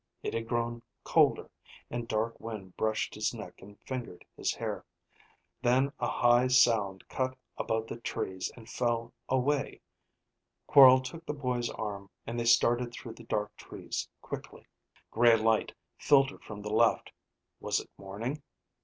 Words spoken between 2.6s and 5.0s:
brushed his neck and fingered his hair.